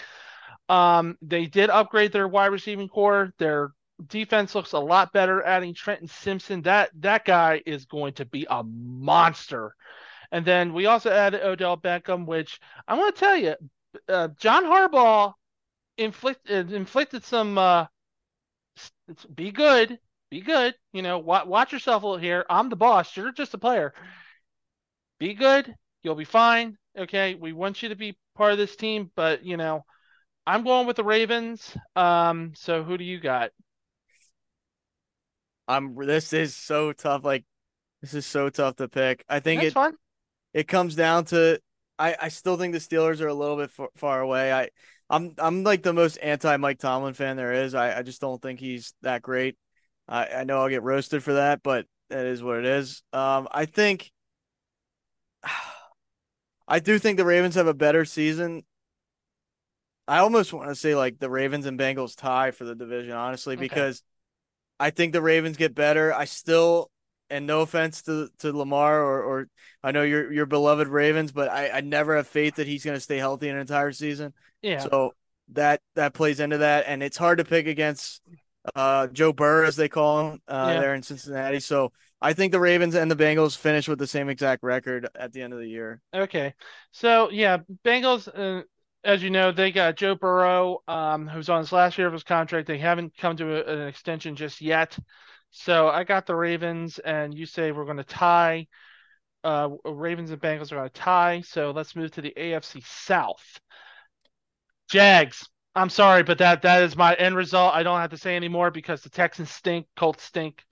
[0.68, 3.32] Um, they did upgrade their wide receiving core.
[3.38, 3.72] Their
[4.08, 5.42] defense looks a lot better.
[5.42, 9.74] Adding Trenton Simpson, that that guy is going to be a monster.
[10.32, 12.58] And then we also added Odell Beckham, which
[12.88, 13.54] I'm going to tell you,
[14.08, 15.34] uh, John Harbaugh
[15.98, 17.58] inflicted inflicted some.
[17.58, 17.86] Uh,
[19.34, 19.98] be good,
[20.34, 20.74] be good.
[20.92, 22.44] You know, watch, watch yourself a little here.
[22.50, 23.16] I'm the boss.
[23.16, 23.94] You're just a player.
[25.20, 25.72] Be good.
[26.02, 26.76] You'll be fine.
[26.98, 29.84] Okay, we want you to be part of this team, but you know,
[30.44, 31.76] I'm going with the Ravens.
[31.94, 33.52] Um, so who do you got?
[35.68, 35.94] I'm.
[35.94, 37.24] This is so tough.
[37.24, 37.44] Like,
[38.02, 39.24] this is so tough to pick.
[39.28, 39.74] I think That's it.
[39.74, 39.94] Fun.
[40.52, 41.60] It comes down to.
[41.96, 44.52] I I still think the Steelers are a little bit far, far away.
[44.52, 44.70] I
[45.08, 47.76] I'm I'm like the most anti Mike Tomlin fan there is.
[47.76, 49.56] I I just don't think he's that great.
[50.08, 53.02] I I know I'll get roasted for that, but that is what it is.
[53.12, 54.10] Um, I think.
[56.66, 58.62] I do think the Ravens have a better season.
[60.06, 63.54] I almost want to say like the Ravens and Bengals tie for the division, honestly,
[63.54, 63.60] okay.
[63.60, 64.02] because
[64.78, 66.12] I think the Ravens get better.
[66.12, 66.90] I still,
[67.30, 69.48] and no offense to, to Lamar or, or
[69.82, 72.96] I know your your beloved Ravens, but I, I never have faith that he's going
[72.96, 74.34] to stay healthy an entire season.
[74.62, 74.80] Yeah.
[74.80, 75.14] So
[75.52, 78.22] that that plays into that, and it's hard to pick against
[78.74, 80.80] uh, Joe Burr as they call him uh, yeah.
[80.80, 81.60] there in Cincinnati.
[81.60, 85.32] So I think the Ravens and the Bengals finish with the same exact record at
[85.32, 86.00] the end of the year.
[86.14, 86.54] Okay,
[86.90, 88.28] so yeah, Bengals.
[88.28, 88.62] Uh,
[89.04, 92.22] as you know, they got Joe Burrow, um, who's on his last year of his
[92.22, 92.66] contract.
[92.66, 94.98] They haven't come to a, an extension just yet.
[95.50, 98.66] So I got the Ravens, and you say we're going to tie.
[99.44, 101.42] Uh, Ravens and Bengals are going to tie.
[101.42, 103.60] So let's move to the AFC South.
[104.90, 105.46] Jags.
[105.74, 107.74] I'm sorry, but that that is my end result.
[107.74, 110.62] I don't have to say anymore because the Texans stink, Colts stink.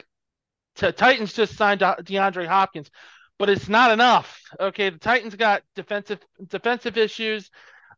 [0.77, 2.91] T- Titans just signed DeAndre Hopkins,
[3.38, 4.41] but it's not enough.
[4.61, 7.51] Okay, the Titans got defensive defensive issues.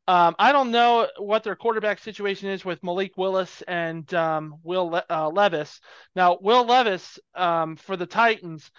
[0.09, 4.89] Um, I don't know what their quarterback situation is with Malik Willis and um, Will
[4.91, 5.81] Le- uh, Levis.
[6.17, 8.71] Now, Will Levis um, for the Titans,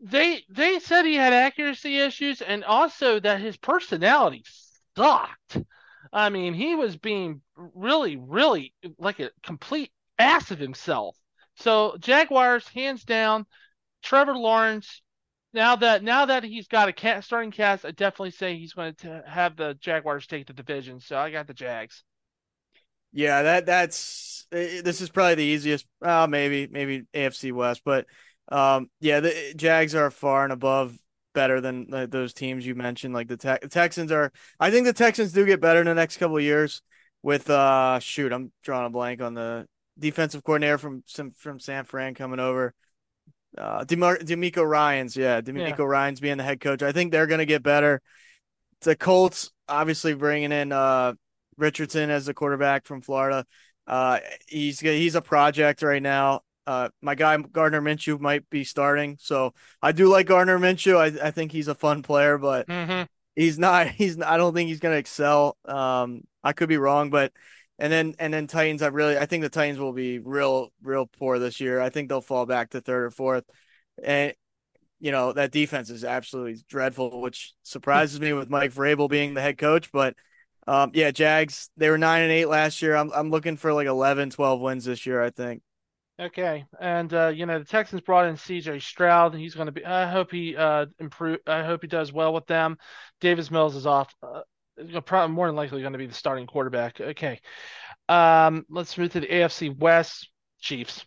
[0.00, 4.44] they they said he had accuracy issues and also that his personality
[4.96, 5.58] sucked.
[6.12, 11.16] I mean, he was being really, really like a complete ass of himself.
[11.56, 13.46] So Jaguars, hands down,
[14.02, 15.02] Trevor Lawrence.
[15.52, 19.22] Now that now that he's got a starting cast, I definitely say he's going to
[19.26, 21.00] have the Jaguars take the division.
[21.00, 22.04] So I got the Jags.
[23.12, 25.86] Yeah, that that's eh, this is probably the easiest.
[26.02, 28.06] Uh, maybe maybe AFC West, but
[28.48, 30.96] um, yeah, the Jags are far and above
[31.36, 33.12] better than uh, those teams you mentioned.
[33.12, 34.32] Like the, te- the, Texans are.
[34.58, 36.82] I think the Texans do get better in the next couple of years.
[37.22, 39.66] With uh, shoot, I'm drawing a blank on the
[39.98, 41.04] defensive coordinator from
[41.36, 42.74] from San Fran coming over.
[43.56, 45.84] Uh, Demar- DeMeco Ryans, yeah, DeMeco yeah.
[45.84, 46.82] Ryans being the head coach.
[46.82, 48.00] I think they're going to get better.
[48.80, 51.14] The Colts obviously bringing in uh
[51.56, 53.44] Richardson as the quarterback from Florida.
[53.86, 56.40] Uh, he's he's a project right now.
[56.66, 60.96] Uh, my guy Gardner Minshew might be starting, so I do like Gardner Minshew.
[60.96, 63.04] I, I think he's a fun player, but mm-hmm.
[63.34, 63.86] he's not.
[63.96, 64.20] He's.
[64.20, 65.56] I don't think he's going to excel.
[65.64, 67.32] Um, I could be wrong, but
[67.78, 68.82] and then and then Titans.
[68.82, 69.16] I really.
[69.16, 71.80] I think the Titans will be real, real poor this year.
[71.80, 73.44] I think they'll fall back to third or fourth,
[74.02, 74.34] and
[74.98, 79.42] you know that defense is absolutely dreadful, which surprises me with Mike Vrabel being the
[79.42, 79.92] head coach.
[79.92, 80.16] But
[80.66, 81.70] um, yeah, Jags.
[81.76, 82.96] They were nine and eight last year.
[82.96, 85.22] I'm I'm looking for like 11, 12 wins this year.
[85.22, 85.62] I think.
[86.18, 88.78] Okay, and uh, you know the Texans brought in C.J.
[88.78, 89.34] Stroud.
[89.34, 89.84] He's going to be.
[89.84, 91.40] I hope he uh, improve.
[91.46, 92.78] I hope he does well with them.
[93.20, 94.14] Davis Mills is off.
[94.22, 94.40] Uh,
[95.02, 97.00] probably more than likely going to be the starting quarterback.
[97.00, 97.40] Okay,
[98.08, 100.30] um, let's move to the AFC West.
[100.58, 101.04] Chiefs.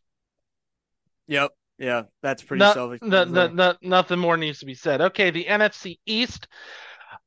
[1.28, 1.52] Yep.
[1.80, 3.02] Yeah, that's pretty no, selfish.
[3.02, 5.02] No, no, nothing more needs to be said.
[5.02, 6.48] Okay, the NFC East.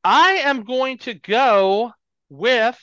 [0.05, 1.93] I am going to go
[2.29, 2.79] with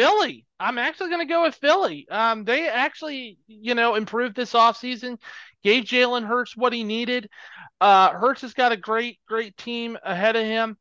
[0.00, 0.46] Philly.
[0.58, 2.06] I'm actually going to go with Philly.
[2.10, 5.18] Um, they actually, you know, improved this offseason,
[5.62, 7.28] gave Jalen Hurts what he needed.
[7.80, 10.78] Uh, Hurts has got a great, great team ahead of him.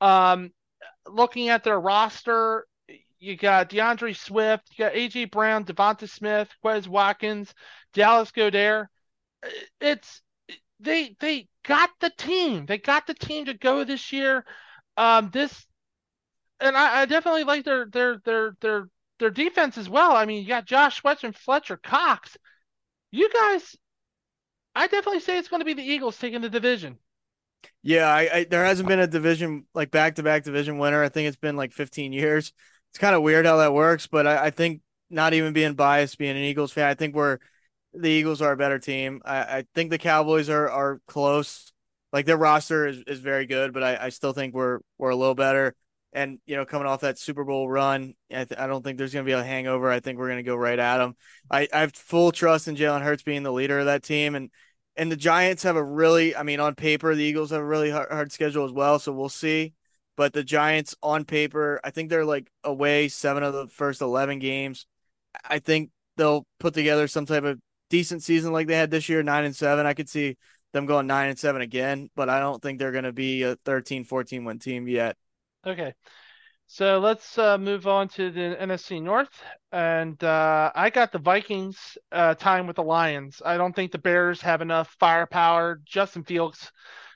[0.00, 0.50] Um,
[1.08, 2.66] looking at their roster,
[3.18, 7.54] you got D'Andre Swift, you got AJ Brown, Devonta Smith, Quez Watkins,
[7.94, 8.88] Dallas Goedert.
[9.80, 10.22] It's
[10.80, 12.66] they they got the team.
[12.66, 14.44] They got the team to go this year.
[14.96, 15.66] Um, this
[16.60, 18.88] and I, I definitely like their their their their
[19.18, 20.12] their defense as well.
[20.12, 22.36] I mean, you got Josh Sweat and Fletcher Cox.
[23.10, 23.76] You guys,
[24.74, 26.98] I definitely say it's going to be the Eagles taking the division.
[27.82, 31.02] Yeah, I, I there hasn't been a division like back to back division winner.
[31.02, 32.52] I think it's been like 15 years.
[32.90, 36.18] It's kind of weird how that works, but I, I, think not even being biased,
[36.18, 37.38] being an Eagles fan, I think we're
[37.92, 39.22] the Eagles are a better team.
[39.24, 41.72] I, I think the Cowboys are are close.
[42.12, 45.16] Like their roster is, is very good, but I, I still think we're we're a
[45.16, 45.74] little better.
[46.16, 49.12] And you know, coming off that Super Bowl run, I, th- I don't think there's
[49.12, 49.90] going to be a hangover.
[49.90, 51.14] I think we're going to go right at them.
[51.50, 54.50] I, I have full trust in Jalen Hurts being the leader of that team, and
[54.96, 57.90] and the Giants have a really, I mean, on paper, the Eagles have a really
[57.90, 58.98] hard, hard schedule as well.
[58.98, 59.74] So we'll see.
[60.16, 64.38] But the Giants on paper, I think they're like away seven of the first 11
[64.38, 64.86] games.
[65.44, 69.22] I think they'll put together some type of decent season like they had this year,
[69.22, 69.84] nine and seven.
[69.84, 70.38] I could see
[70.72, 73.56] them going nine and seven again, but I don't think they're going to be a
[73.66, 75.18] 13, 14 win team yet.
[75.66, 75.94] Okay.
[76.66, 81.98] So let's uh, move on to the NFC North, and uh, I got the Vikings
[82.12, 83.42] uh, tying with the Lions.
[83.44, 85.80] I don't think the Bears have enough firepower.
[85.84, 86.72] Justin Fields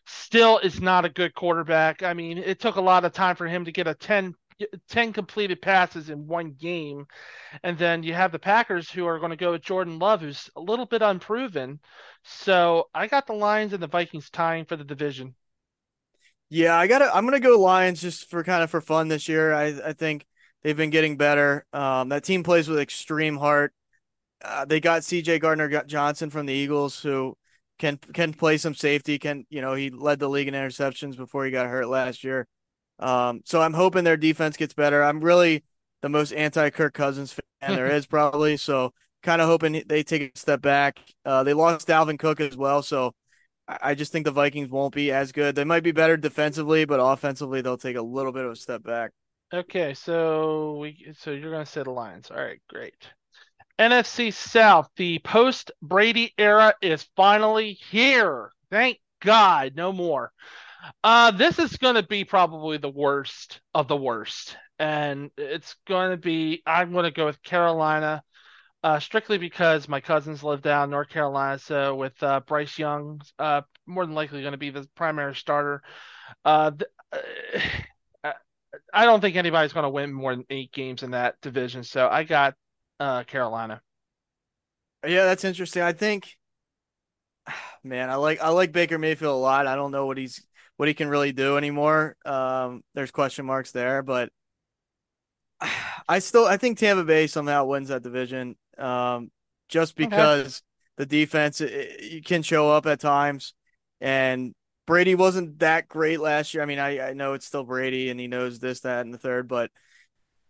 [0.06, 2.02] still is not a good quarterback.
[2.02, 4.34] I mean, it took a lot of time for him to get a 10,
[4.88, 7.06] 10 completed passes in one game,
[7.64, 10.50] and then you have the Packers who are going to go with Jordan Love, who's
[10.56, 11.80] a little bit unproven.
[12.24, 15.34] So I got the Lions and the Vikings tying for the division.
[16.50, 17.14] Yeah, I gotta.
[17.14, 19.52] I'm gonna go Lions just for kind of for fun this year.
[19.52, 20.26] I I think
[20.62, 21.64] they've been getting better.
[21.72, 23.72] Um, that team plays with extreme heart.
[24.44, 25.40] Uh, they got C.J.
[25.40, 27.36] Gardner Johnson from the Eagles, who
[27.78, 29.18] can can play some safety.
[29.18, 32.48] Can you know he led the league in interceptions before he got hurt last year.
[33.00, 35.02] Um, so I'm hoping their defense gets better.
[35.04, 35.64] I'm really
[36.02, 38.56] the most anti Kirk Cousins fan there is probably.
[38.58, 41.00] So kind of hoping they take a step back.
[41.24, 43.14] Uh, they lost Dalvin Cook as well, so
[43.82, 45.54] I just think the Vikings won't be as good.
[45.54, 48.82] They might be better defensively, but offensively they'll take a little bit of a step
[48.82, 49.12] back.
[49.52, 52.30] Okay, so we so you're gonna say the Lions.
[52.30, 52.94] All right, great.
[53.78, 58.52] NFC South, the post Brady era is finally here.
[58.70, 60.32] Thank God, no more.
[61.02, 66.10] Uh, this is going to be probably the worst of the worst, and it's going
[66.10, 66.62] to be.
[66.66, 68.22] I'm going to go with Carolina
[68.82, 71.58] uh, strictly because my cousins live down North Carolina.
[71.58, 75.82] So with uh, Bryce Young, uh, more than likely going to be the primary starter.
[76.44, 77.22] Uh, th-
[78.24, 78.32] uh,
[78.94, 81.82] I don't think anybody's going to win more than eight games in that division.
[81.82, 82.54] So I got
[82.98, 83.82] uh, Carolina.
[85.06, 85.82] Yeah, that's interesting.
[85.82, 86.36] I think,
[87.84, 89.66] man, I like I like Baker Mayfield a lot.
[89.66, 90.44] I don't know what he's
[90.76, 92.16] what he can really do anymore.
[92.24, 94.30] Um, there's question marks there, but
[96.08, 99.30] I still I think Tampa Bay somehow wins that division um,
[99.68, 100.62] just because okay.
[100.98, 103.54] the defense it, it can show up at times.
[104.00, 104.54] And
[104.86, 106.62] Brady wasn't that great last year.
[106.62, 109.18] I mean, I, I know it's still Brady and he knows this, that, and the
[109.18, 109.70] third, but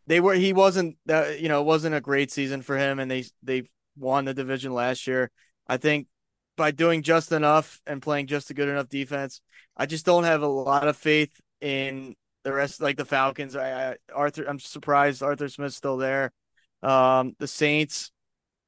[0.07, 3.11] they were he wasn't that you know, it wasn't a great season for him and
[3.11, 3.65] they they
[3.97, 5.31] won the division last year.
[5.69, 6.07] I think
[6.57, 9.41] by doing just enough and playing just a good enough defense,
[9.77, 13.55] I just don't have a lot of faith in the rest like the Falcons.
[13.55, 16.33] I, I Arthur I'm surprised Arthur Smith's still there.
[16.83, 18.11] Um the Saints,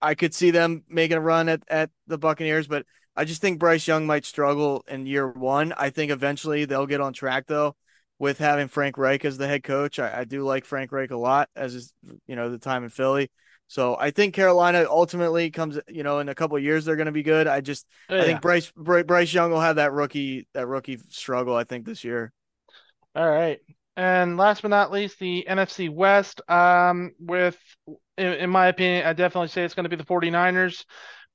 [0.03, 2.85] I could see them making a run at, at the Buccaneers, but
[3.15, 5.73] I just think Bryce Young might struggle in year one.
[5.77, 7.77] I think eventually they'll get on track though
[8.19, 9.99] with having Frank Reich as the head coach.
[9.99, 11.93] I, I do like Frank Reich a lot as his,
[12.27, 13.31] you know, the time in Philly.
[13.69, 17.13] So I think Carolina ultimately comes, you know, in a couple years they're going to
[17.13, 17.47] be good.
[17.47, 18.23] I just oh, yeah.
[18.23, 21.57] I think Bryce Bryce Young will have that rookie that rookie struggle.
[21.57, 22.33] I think this year.
[23.15, 23.61] All right,
[23.97, 26.41] and last but not least, the NFC West.
[26.51, 27.59] Um, with
[28.17, 30.85] in, in my opinion, I definitely say it's going to be the 49ers.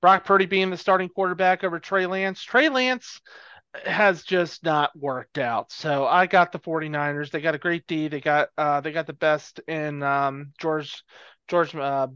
[0.02, 2.44] Brock Purdy being the starting quarterback over Trey Lance.
[2.44, 3.20] Trey Lance
[3.86, 5.72] has just not worked out.
[5.72, 7.32] So I got the 49ers.
[7.32, 8.08] They got a great D.
[8.08, 11.04] They got uh they got the best in um George
[11.48, 12.08] George uh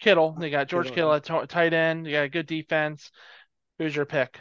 [0.00, 0.36] Kittle.
[0.38, 2.06] They got George Kittle, Kittle at tight end.
[2.06, 3.10] They got a good defense.
[3.78, 4.40] Who's your pick?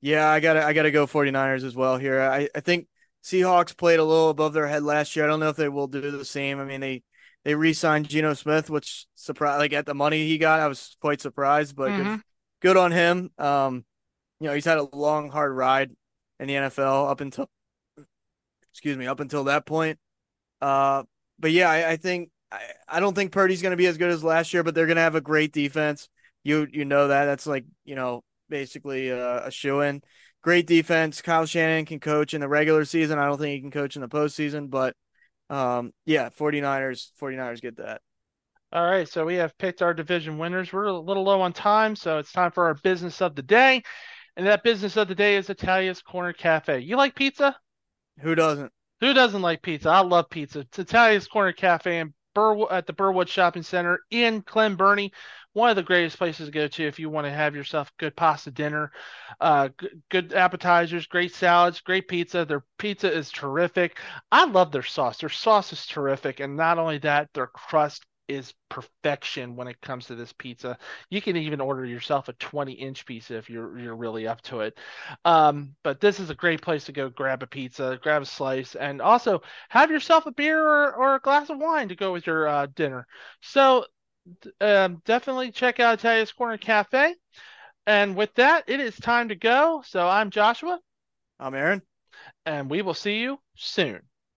[0.00, 2.20] Yeah, I got I got to go 49ers as well here.
[2.20, 2.86] I I think
[3.22, 5.24] Seahawks played a little above their head last year.
[5.24, 6.60] I don't know if they will do the same.
[6.60, 7.02] I mean, they
[7.44, 11.20] they re-signed Geno Smith, which surprised like at the money he got, I was quite
[11.20, 12.02] surprised, but mm-hmm.
[12.02, 12.20] good,
[12.60, 13.30] good on him.
[13.38, 13.84] Um,
[14.40, 15.90] you know, he's had a long, hard ride
[16.38, 17.48] in the NFL up until
[18.72, 19.98] excuse me, up until that point.
[20.60, 21.04] Uh,
[21.38, 24.10] but yeah, I, I think I, I don't think Purdy's going to be as good
[24.10, 26.08] as last year, but they're going to have a great defense.
[26.42, 30.02] You you know that that's like you know basically a, a shoe in.
[30.42, 31.20] Great defense.
[31.20, 33.18] Kyle Shanahan can coach in the regular season.
[33.18, 34.96] I don't think he can coach in the postseason, but
[35.50, 38.02] Um, yeah, 49ers, 49ers get that.
[38.72, 40.72] All right, so we have picked our division winners.
[40.72, 43.82] We're a little low on time, so it's time for our business of the day.
[44.36, 46.78] And that business of the day is Italia's Corner Cafe.
[46.78, 47.56] You like pizza?
[48.20, 48.72] Who doesn't?
[49.00, 49.88] Who doesn't like pizza?
[49.90, 50.60] I love pizza.
[50.60, 55.12] It's Italia's Corner Cafe in Bur- at the Burwood Shopping Center in Glen Burnie.
[55.52, 58.16] One of the greatest places to go to if you want to have yourself good
[58.16, 58.92] pasta dinner,
[59.40, 62.44] uh, g- good appetizers, great salads, great pizza.
[62.44, 63.98] Their pizza is terrific.
[64.30, 65.18] I love their sauce.
[65.18, 70.06] Their sauce is terrific, and not only that, their crust is perfection when it comes
[70.06, 70.78] to this pizza.
[71.10, 74.60] You can even order yourself a 20 inch pizza if you're you're really up to
[74.60, 74.78] it.
[75.24, 78.74] Um, but this is a great place to go grab a pizza, grab a slice,
[78.76, 82.26] and also have yourself a beer or, or a glass of wine to go with
[82.26, 83.06] your uh, dinner.
[83.42, 83.84] So
[84.60, 87.14] um, definitely check out Italia's Corner Cafe.
[87.86, 89.82] And with that, it is time to go.
[89.86, 90.78] So I'm Joshua.
[91.40, 91.82] I'm Aaron.
[92.46, 94.02] And we will see you soon.